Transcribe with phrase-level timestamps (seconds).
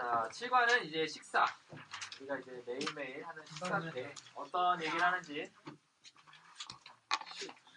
[0.00, 1.44] 자 7과는 이제 식사.
[2.18, 5.52] 우리가 이제 매일매일 하는 식사인데 어떤 얘기를 하는지.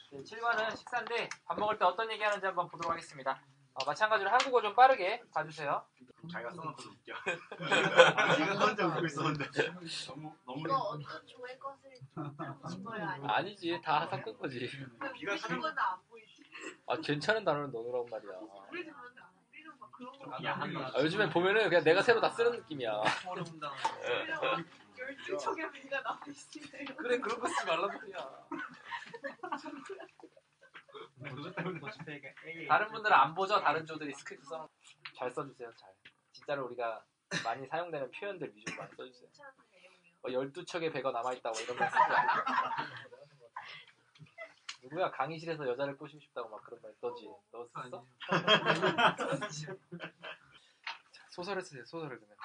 [0.09, 3.41] 네, 7과는 식사인데 밥 먹을 때 어떤 얘기 하는지 한번 보도록 하겠습니다.
[3.73, 5.86] 어, 마찬가지로 한국어 좀 빠르게 봐주세요.
[6.32, 7.13] 자기가 써놓고 웃겨.
[8.40, 9.49] 네가 혼자 웃고 있었는데.
[10.08, 11.91] 너무 너무 이거 어떤 조의 것을
[12.38, 13.05] 들어보신 거예요?
[13.05, 14.70] 아니면 아니지 다 섞은 거지.
[15.13, 16.41] 비가 다른 건안 보이지?
[16.88, 18.32] 아 괜찮은 단어를 넣으라고 말이야.
[18.71, 18.85] 우리
[20.94, 23.02] 아, 요즘엔 보면은 그냥 내가 새로 다 쓰는 느낌이야.
[24.98, 28.48] 열두 척의 배가 나와 있으면 그래 그런 거 쓰지 말란 말이야.
[32.68, 33.60] 다른 분들은 안 보죠?
[33.62, 34.70] 다른 조들이 스크립트 써.
[35.18, 35.90] 잘 써주세요, 잘.
[36.32, 37.04] 진짜로 우리가
[37.44, 39.29] 많이 사용되는 표현들 위주로 많이 써주세요.
[40.22, 42.44] 뭐 12척의 배가 남아 있다고 이런 말 쓰지 말고.
[44.94, 45.12] 뭐야?
[45.12, 47.30] 강의실에서 여자를 꼬시고 싶다고 막 그런 말 떠지?
[47.52, 47.98] 넣었었어?
[47.98, 48.05] 어.
[51.30, 52.35] 소설을 쓰세요 소설을 그냥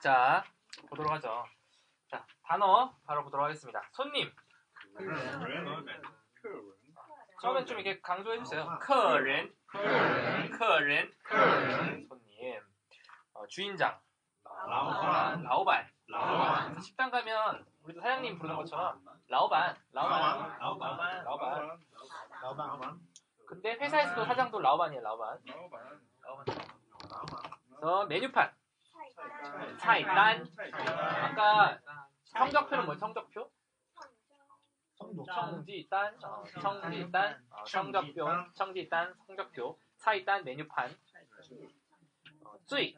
[0.00, 0.44] 자
[0.88, 1.44] 보도록 하죠.
[2.08, 3.82] 자 단어 바로 보도록 하겠습니다.
[3.92, 4.32] 손님.
[7.40, 8.78] 처음엔 좀 이렇게 강조해 주세요.
[8.80, 12.60] 커렌 커렌 커렌 손님.
[13.34, 13.98] 어, 주인장.
[14.44, 16.80] 라오반 라오반 라오반.
[16.80, 21.78] 식당 가면 우리도 사장님 부르는 것처럼 라오반, 라오반, 라오반, 라오반,
[22.42, 23.00] 라오반.
[23.46, 25.38] 근데 회사에서도 사장도 라오반이에요, 라오반.
[26.22, 26.56] 라오반.
[27.76, 28.52] 그래서 메뉴판.
[29.78, 30.46] 차이단.
[31.22, 31.78] 아까
[32.24, 33.50] 성적표는 뭐예요, 성적표?
[35.26, 40.94] 청지단, 어, 어, 청지단, 성적표, 청지단, 성적표, 차이단, 메뉴판,
[42.44, 42.94] 어, 쯔이,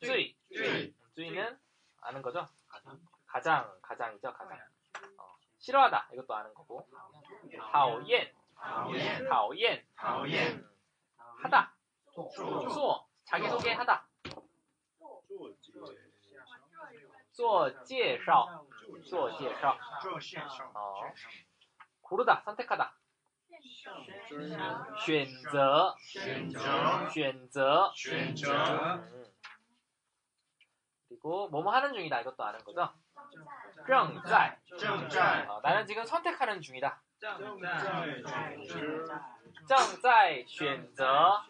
[0.00, 0.93] 쯔이, 쯔이,
[2.13, 2.47] 아는 거죠?
[3.27, 4.57] 가장, 가장이죠, 가장.
[5.17, 6.87] 어, 싫어하다, 이것도 아는 거고.
[7.71, 8.33] 讨厌,
[9.29, 10.65] 讨厌, 讨厌
[11.43, 11.73] 하다,
[12.13, 14.05] 做, 자기소개 하다,
[17.31, 18.65] 做介绍,
[19.05, 19.77] 做介绍,
[20.73, 21.13] 어,
[22.01, 22.93] 고르다, 선택하다.
[24.97, 26.49] 选择,选
[27.49, 28.53] 择,选择.
[28.95, 29.25] 음.
[31.13, 32.89] 그리고 뭐뭐 하는 중이다 이것도 아는 거죠?
[33.87, 34.57] 正在.
[34.77, 37.01] 正在 어, 나는 지금 선택하는 중이다.
[37.19, 38.21] 正在
[39.67, 41.41] 正在选择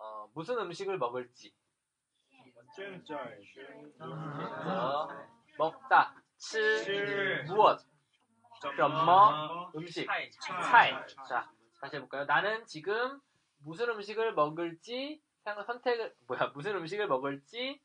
[0.00, 1.52] 어, 무슨 음식을 먹을지.
[2.74, 3.16] 正在
[4.00, 5.08] 어,
[5.58, 7.78] 먹다, 吃, 무엇,
[8.60, 10.06] 什么 음식,
[10.62, 11.02] 菜.
[11.28, 12.24] 자, 다시 해볼까요?
[12.26, 13.20] 나는 지금
[13.64, 15.29] 무슨 음식을 먹을지 상-
[15.66, 17.80] 선택을 뭐야 무슨 음식을 먹을지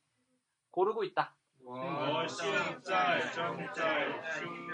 [0.71, 1.35] 고르고 있다.
[1.63, 4.71] 我现在正在吃正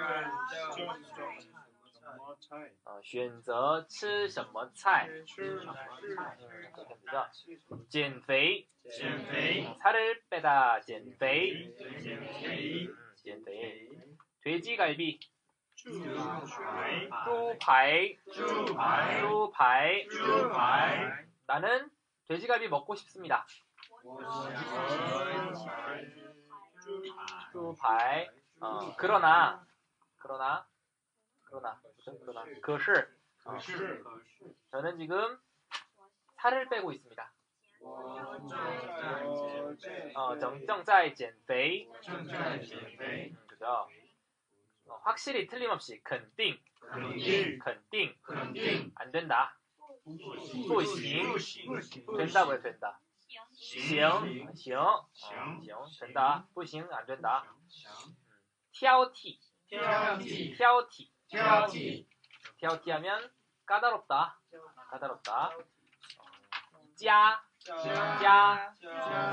[1.15, 1.39] 正
[2.07, 5.09] 什么菜 어, 选择吃什么菜.
[5.25, 5.67] 吃 음,
[6.73, 7.27] 그렇게 되죠.
[7.89, 11.75] 减肥, 减肥 어, 살을 빼다, 减肥.
[11.77, 13.89] 减肥 음, 减肥.
[14.41, 15.19] 돼지갈비,
[15.75, 20.07] 猪排 猪排, 猪排 猪排.
[20.07, 21.89] 猪排 나는
[22.27, 23.45] 돼지갈비 먹고 싶습니다.
[27.51, 28.29] 猪排.
[28.59, 29.65] 어, 그러나,
[30.17, 30.67] 그러나,
[31.43, 32.17] 그러나, 그죠?
[32.25, 33.07] 그러나, 可是,
[33.43, 34.03] 可是
[34.71, 35.39] 저는 지금
[36.37, 37.31] 살을 빼고 있습니다.
[37.79, 39.75] 我
[40.15, 43.87] 어, 正正在减肥.正在减肥 음, 그죠?
[44.87, 46.59] 어, 확실히 틀림없이 肯定,
[46.91, 49.55] 肯定肯定,肯定 안 된다.
[50.03, 52.99] 不不行行 된다고요, 된다.
[53.27, 56.47] 行,行 行, 어, 行 行, 된다.
[56.53, 57.43] 不行, 안 된다.
[57.67, 58.15] 行
[58.71, 61.11] 挑剔,挑剔挑剔.
[61.29, 62.05] 挑剔
[62.57, 63.29] 挑剔하면
[63.65, 64.39] 까다롭다.
[64.89, 65.51] 까다롭다.
[66.95, 68.73] 짜, 짜,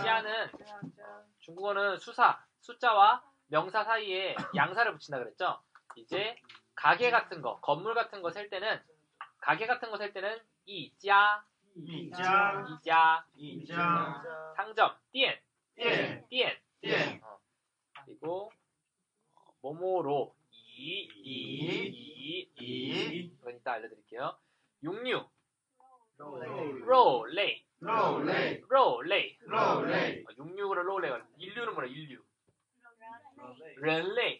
[0.03, 0.51] 짜는
[1.41, 5.61] 중국어는 수사, 숫자와 명사 사이에 양사를 붙인다 그랬죠?
[5.97, 6.37] 이제
[6.75, 8.83] 가게 같은 거, 건물 같은 거 셀 때는
[9.41, 11.45] 가게 같은 거 셀 때는 이자,
[11.77, 14.23] 一家 이자, 一家
[14.56, 15.41] 상점, 店,
[15.75, 16.59] 店 店.
[16.81, 17.39] 店 어.
[18.05, 18.53] 그리고
[19.35, 24.37] 어, 모모로 이, 이, 이, 이 이건 이따 알려드릴게요.
[24.83, 25.29] 육류,
[26.19, 26.39] 肉
[26.87, 32.23] 肉类, 肉类，肉类肉类， 어, 육류를 로레가 인류는 뭐래 인류
[33.77, 34.38] 人类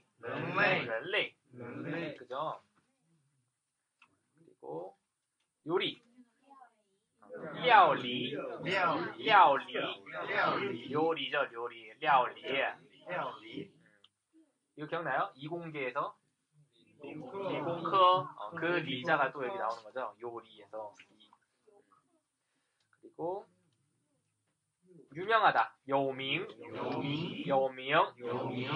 [12.10, 12.44] 料
[13.08, 13.72] 理 料理
[14.76, 15.32] 이거 기억나요?
[15.36, 16.16] 이공계에서
[17.04, 20.16] 理工科 어, 그 리자가 또 여기 나오는 거죠.
[20.22, 20.94] 요리에서.
[23.00, 23.46] 그리고
[25.16, 25.76] 유명하다.
[25.88, 26.48] 有名.
[26.76, 27.48] 有名.
[27.48, 27.96] 有名.
[28.20, 28.70] 有名.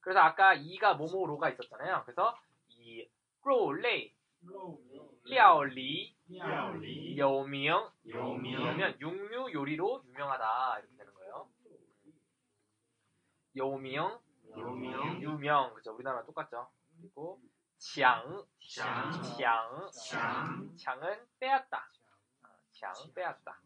[0.00, 2.02] 그래서 아까 이가 모모 肉가 있었잖아요.
[2.04, 2.38] 그래서
[2.68, 3.06] 이
[3.42, 4.14] 肉
[5.24, 5.59] 类.
[5.59, 6.16] 料理.
[7.18, 7.90] 요밍.
[8.08, 8.56] 요밍.
[8.56, 10.78] 그러면 육류 요리로 유명하다.
[10.78, 10.95] 이렇게
[13.56, 14.20] 여우미영,
[14.56, 15.72] 여우미영, 유명.
[15.74, 15.94] 그죠?
[15.94, 16.68] 우리나라 똑같죠?
[17.00, 17.40] 그리고
[17.78, 18.44] 장,
[18.74, 21.90] 장, 지앙, 지앙, 지앙은 빼앗다.
[22.42, 23.58] 어, 지앙 빼앗다.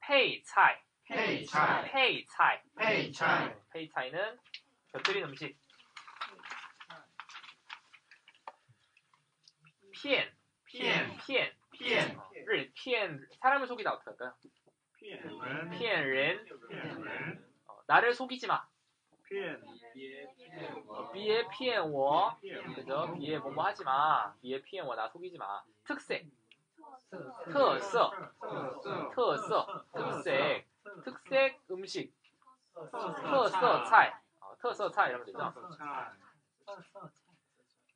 [0.00, 4.38] 페이차이, 페이차이, 페이차이, 페이차이, 어, 페이차이는
[4.92, 5.58] 곁들인 음식.
[9.92, 10.32] 骗,
[10.64, 13.28] 骗, 骗, 骗, 어, 를 骗.
[13.40, 13.92] 사람을 속이다.
[13.92, 14.34] 어떻게 할까요?
[14.96, 16.46] 骗, 骗,
[17.86, 18.66] 나를 속이지 마.
[19.28, 22.38] 骗어 别骗我
[22.74, 23.14] 그죠?
[23.18, 24.34] 别 뭐뭐 하지 마.
[24.40, 25.62] 别骗我 나 속이지 마.
[25.84, 26.26] 특색.
[27.44, 27.92] 특색.
[29.14, 29.52] 특색.
[29.94, 30.68] 특색.
[31.04, 32.14] 특색 음식.
[32.74, 34.10] 特色菜.
[34.40, 35.52] 어, 特色菜 이러면 되죠?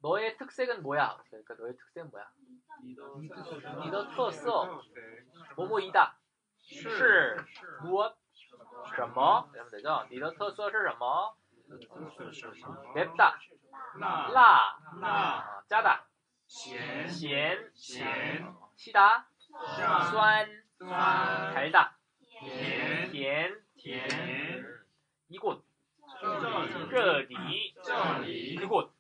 [0.01, 1.23] 너의 특색은 뭐야?
[1.31, 2.31] 그러니까 너의 특색은 뭐야?
[3.85, 4.45] 니더 특색.
[5.57, 6.19] 뭐뭐이다.
[6.65, 8.22] 是무엇
[8.96, 9.50] 什么?
[9.54, 10.06] 이러면 되죠.
[10.10, 11.36] 你的特色是什么?
[11.68, 12.94] 特色是什么？
[12.96, 13.38] 맵다,
[14.00, 16.06] 辣， 라, 辣， 어, 짜다,
[16.48, 18.46] 咸， 咸, 咸，
[18.76, 19.26] 시다,
[19.78, 20.48] 下， 酸,
[20.78, 24.66] 酸， 달다, 甜， 甜, 甜，
[25.30, 25.62] 이곳,
[26.22, 28.94] 这里，这里, 这里， 그곳,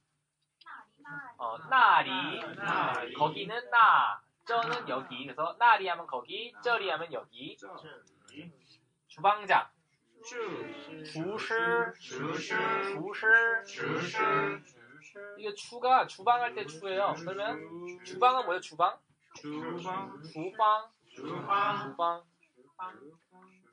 [1.38, 2.10] 어, 나리,
[2.58, 5.26] 那里， 거기는 나, 저는 여기.
[5.26, 7.56] 그래서 나리 하면 거기, 저리 하면 여기.
[7.58, 7.68] 这
[8.30, 8.52] 里，
[9.08, 9.71] 주방장, 这，
[10.28, 12.56] 厨师,厨师，
[13.66, 13.66] 주실.
[13.66, 14.62] 厨师，
[15.38, 17.16] 이게 추가 주방할 때 추예요.
[17.18, 18.60] 그러면 주방은 뭐예요?
[18.60, 19.00] 주방?
[19.36, 22.24] 厨房， 주방, 厨房，
[22.56, 22.94] 주방.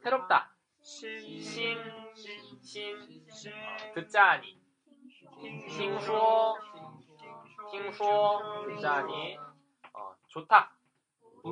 [0.03, 1.81] 새롭다, 新， 신,
[2.15, 3.53] 新， 신, 新，
[3.95, 4.57] 듣자니,
[5.69, 6.57] 听说,
[7.71, 9.37] 听说, 듣자니,
[9.93, 10.71] 어, 좋다,
[11.43, 11.51] 不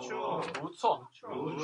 [0.00, 1.56] 错， 무错, 不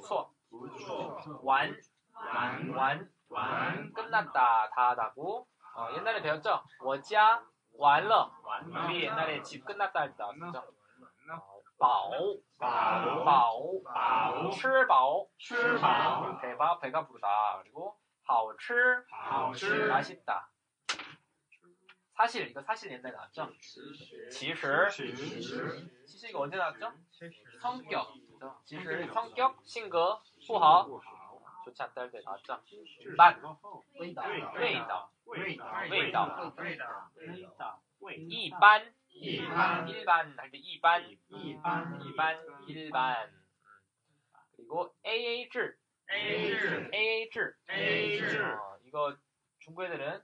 [0.00, 5.46] 错， 무错, 不 错， 완, 完， 완, 完， 끝났다, 다 하다고.
[5.74, 6.62] 어, 옛날에 배웠죠?
[6.80, 7.42] 我家
[7.78, 8.30] 完了.
[8.44, 10.64] 完了， 우리 옛날에 집 끝났다 할 때 나왔죠?
[11.26, 11.42] 了，
[11.78, 12.10] 饱,
[12.58, 17.60] 饱， 饱, 饱，吃饱, 吃饱， 배가 배가 부르다.
[17.62, 20.48] 그리고 好吃,好吃， 맛있다.
[22.14, 23.50] 사실 이거 사실 옛날에 나왔죠?
[24.30, 26.92] 其实,其实， 其实 이거 언제 나왔죠?
[27.60, 28.12] 성격.
[28.30, 28.60] 그죠?
[28.64, 31.15] 其实 성격,性格不好, 不好，
[31.66, 32.60] 좋지 않다 할 때 나왔죠?
[32.66, 33.84] 是 맛, 什么后？
[33.98, 37.82] 味道味道,味道，味道,味道，味道，味道，
[38.28, 43.28] 一般,一般， 일반 할 때 이반, 一般， 일반, 일반.
[43.28, 43.42] 음.
[44.56, 45.78] 그리고 AA 制,
[46.10, 47.56] A 制 AA 制.
[47.70, 49.16] A 制 어, 이거
[49.60, 50.20] 중국 애들은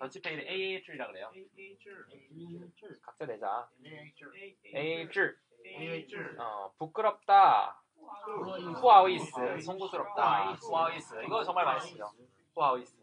[0.00, 1.30] 더치페이를 AA 制이라 그래요.
[1.34, 3.68] A 制 각자 내자.
[3.84, 4.30] A 制
[4.74, 5.38] AA 制.
[5.66, 7.80] A 制 어, 부끄럽다.
[8.29, 10.53] 후아오이스, 송구스럽다.
[10.53, 11.23] 후아오이스.
[11.25, 12.11] 이거 정말 많이 쓰죠.
[12.53, 12.97] 후아오이스.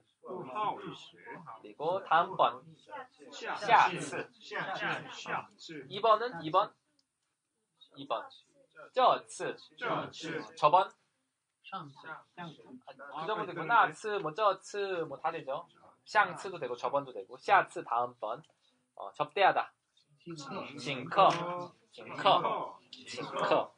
[1.63, 2.63] 그리고 다음번.
[3.31, 4.29] 샤츠.
[5.89, 6.73] 2번은 2번.
[7.97, 8.27] 2번.
[8.93, 9.57] 저츠.
[10.57, 10.91] 저번.
[13.21, 14.77] 그 정도 되고, 나츠, 뭐, 저츠,
[15.09, 15.67] 뭐, 다 되죠.
[16.05, 18.43] 샹츠도 되고, 저번도 되고, 샤츠, 다음번.
[18.95, 19.73] 어, 접대하다.
[20.79, 21.31] 징커.
[21.93, 22.79] 징커.
[23.09, 23.76] 징커.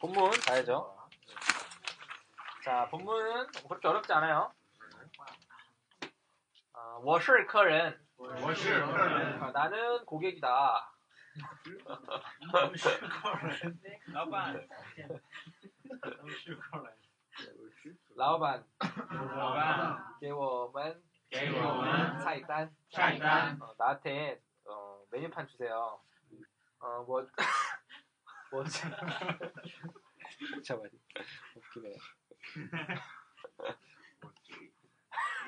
[0.00, 0.96] 본문 가야죠.
[2.64, 4.52] 자, 본문은 그렇게 어렵지 않아요.
[6.72, 10.92] 아, 我是客人我是客人， 아, 나는 고객이다.
[12.52, 13.78] 我是客人，
[14.08, 15.22] 老板，我是客 人，
[18.16, 26.00] 老板老板，给我们给我们菜单菜单， 어, 나한테 어, 메뉴판 주세요.
[26.80, 27.26] 어, 뭐,
[28.50, 28.88] 뭐, 진짜
[30.76, 30.90] 많이
[31.54, 31.96] 웃기네.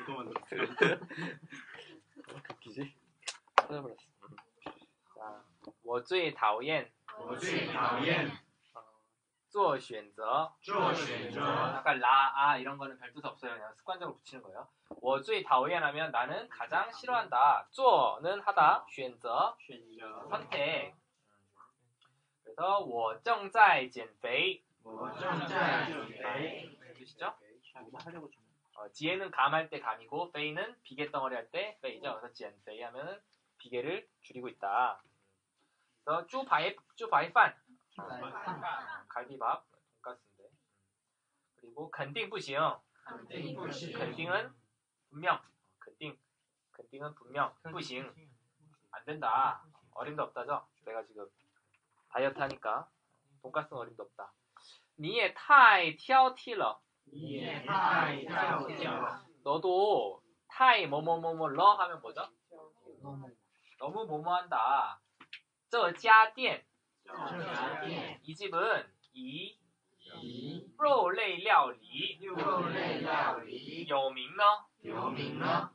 [0.02, 0.46] 이거 만들었어.
[2.50, 2.94] 웃기지?
[3.56, 3.96] 찾아버렸어.
[5.14, 5.44] 자,
[5.82, 8.30] 我最讨厌我最讨厌
[9.56, 11.40] 做选择做选择
[11.76, 13.52] 약간 라, 아 이런 거는 별 뜻 없어요.
[13.52, 14.66] 그냥 습관적으로 붙이는 거예요.
[15.00, 17.66] 我最讨厌 하면 나는 가장 싫어한다.
[17.70, 18.86] 做는 하다.
[18.88, 19.54] 选择
[20.30, 20.94] 선택.
[22.44, 27.34] 그래서 我正在减肥.我正在减肥 뜻이죠?
[28.74, 32.18] 어, 지혜는 감할 때 감이고 페이는 비계 덩어리 할 때 페이죠.
[32.20, 33.20] 그래서 减肥 하면은
[33.58, 35.02] 비계를 줄이고 있다.
[36.04, 37.54] 그래서 猪排猪排饭
[39.08, 39.64] 갈비밥
[40.02, 40.50] 돈가스인데.
[41.56, 42.58] 그리고 肯定不行
[43.04, 44.52] 肯定은
[45.10, 45.40] 분명.
[45.80, 46.18] 肯定
[46.72, 47.52] 肯定은 분명.
[47.70, 48.12] 不行
[48.90, 49.64] 안 된다.
[49.94, 50.66] 어림도 없다죠.
[50.84, 51.26] 내가 지금
[52.08, 52.88] 다이어트 하니까
[53.42, 54.32] 돈가스는 어림도 없다.
[54.96, 62.22] 你也太挑剔了.你也太挑剔了 너도 타이 뭐뭐뭐뭐러 하면 뭐죠?
[63.78, 65.00] 너무 뭐뭐한다.
[65.68, 66.66] 这家店这家店
[68.22, 69.56] 이 집은 이
[70.22, 74.44] 以肉类料理肉类料理有名呢?
[74.82, 75.70] 有名呢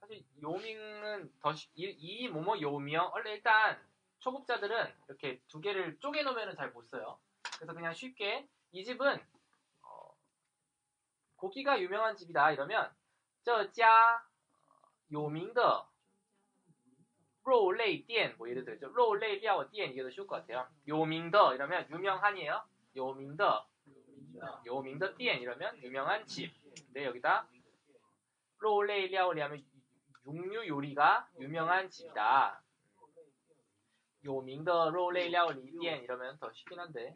[0.00, 3.78] 사실 요밍은 더 쉬- 이, 이 뭐뭐 요명 원래 일단
[4.20, 7.18] 초급자들은 이렇게 두 개를 쪼개 놓으면 잘 못 써요.
[7.58, 9.20] 그래서 그냥 쉽게 이 집은
[9.82, 10.14] 어,
[11.36, 12.90] 고기가 유명한 집이다 이러면
[13.42, 14.22] 这家
[15.12, 15.52] 요밍
[17.44, 18.88] 더 肉类店뭐 예를 들죠.
[18.94, 20.68] 肉类料店 이게 더 쉬울 것 같아요.
[20.86, 22.62] 요밍더 이러면 유명한이에요.
[22.96, 23.66] 요밍더
[24.66, 26.52] 요밍더 店 이러면 유명한 집.
[26.86, 27.46] 근데 여기다
[28.60, 29.64] 肉类料理 하면
[30.26, 32.62] 육류 요리가 유명한 집이다.
[34.24, 37.14] 요밍더 肉类料理店 이러면 더 쉽긴 한데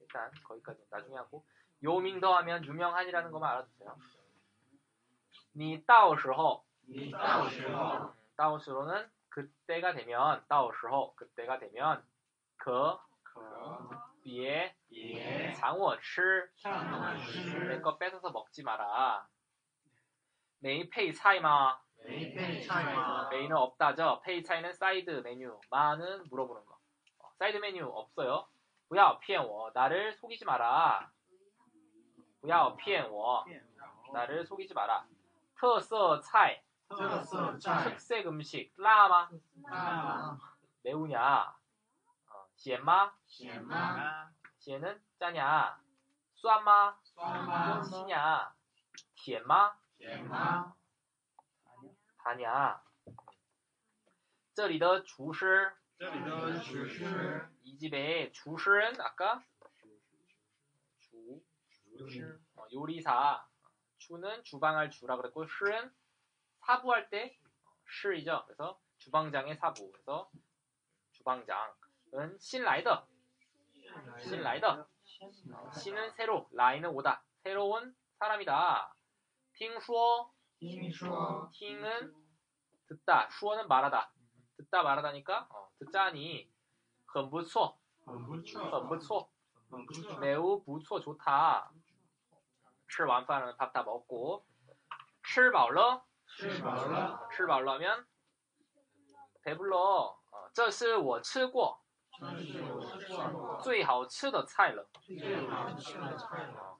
[0.00, 1.44] 일단 거기까지 나중에 하고
[1.82, 3.96] 요밍더 하면 유명한이라는 것만 알아두세요.
[5.54, 12.02] 你到时候你到时候 到时候는 그때가 되면 到时候 그때가 되면
[12.56, 13.40] 可可
[14.22, 19.26] 别别抢我吃上我吃 내 거 뺏어서 먹지 마라.
[20.60, 21.80] 메인 페이 차이 마.
[22.04, 24.20] 没配菜吗 메인은 없다죠.
[24.24, 25.58] 페이 차이는 사이드 메뉴.
[25.70, 26.78] 마는 물어보는 거.
[27.18, 28.46] 어, 사이드 메뉴 없어요.
[28.88, 29.70] 不要骗我.
[29.74, 31.10] 나를 속이지 마라.
[32.40, 33.44] 不要骗我.
[34.12, 35.04] 나를 속이지 마라.
[35.58, 38.72] 特色菜 特色菜 특색 음식.
[38.76, 39.30] 라마
[39.68, 40.38] 大
[40.82, 41.54] 매우냐?
[42.28, 43.12] 어, 咸吗?
[43.26, 45.80] 咸吗 咸은 짜냐?
[46.34, 46.96] 酸吗?
[47.04, 48.52] 酸吗 시냐?
[49.14, 49.72] 甜吗?
[49.98, 50.74] 甜吗
[52.18, 52.80] 다냐?
[54.54, 59.42] 这里的厨师这里的厨师 이 집의 주실은 아까
[60.98, 61.40] 주
[62.56, 63.46] 어, 요리사
[63.98, 65.90] 주는 주방할 주라 그랬고 실은
[66.66, 67.36] 사부할 때
[67.90, 68.44] 실이죠.
[68.46, 69.90] 그래서 주방장의 사부.
[69.92, 70.30] 그래서
[71.12, 73.06] 주방장은 신라이더
[74.20, 74.86] 신라이더
[75.52, 78.94] 어, 신은 새로 라이는 오다 새로운 사람이다.
[79.54, 82.14] 听说听说 팅은
[82.88, 84.12] 듣다, 슈어는 말하다.
[84.56, 86.50] 듣다 말하다니까 어, 듣자니
[87.06, 89.28] 很不错,很不错很不错,
[89.70, 91.70] 很不错 매우 不错 좋다.
[92.88, 94.44] 吃完饭了 밥 다 먹고
[95.24, 96.04] 吃饱了
[96.36, 98.06] 吃饱了 吃饱了 하면
[99.42, 100.16] 배불러.
[100.30, 101.82] 어, 这是我吃过
[102.18, 104.88] 这是我吃过最好吃的菜了.
[105.02, 106.78] 最好吃的菜了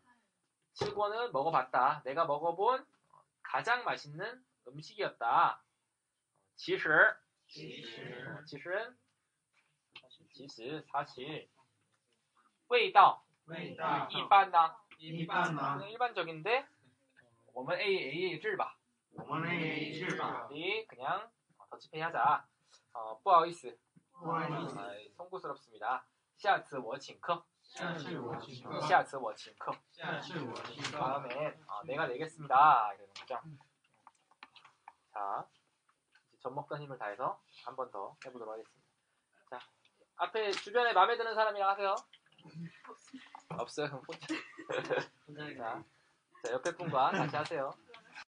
[0.75, 2.03] 칠권은 먹어봤다.
[2.05, 2.87] 내가 먹어본
[3.43, 5.63] 가장 맛있는 음식이었다.
[6.57, 8.97] 其实其实 어, 其实
[10.33, 11.49] 其实 사실
[12.69, 16.65] 味道味道一般呢一般呢 일반적인데
[17.53, 18.76] 我们 A A 制吧
[19.17, 21.31] 我们也是吧 우리 그냥
[21.71, 22.47] 더치페이 하자
[22.95, 23.79] 어, 不好意思
[24.13, 26.05] 不好意思 아, 송구스럽습니다
[26.37, 33.41] 下次我请客下次我请客下次我请客下次我请客 다음엔 어, 내가 내겠습니다 이러는 거죠
[35.13, 35.47] 자
[36.29, 38.83] 이제 젖먹던 힘을 다해서 한 번 더 해보도록 하겠습니다
[39.51, 39.59] 자
[40.17, 41.95] 앞에 주변에 마음에 드는 사람이랑 하세요
[43.51, 44.05] 없어요 그럼
[45.27, 45.85] 혼자 자,
[46.45, 47.71] 자 옆에 분과 같이 하세요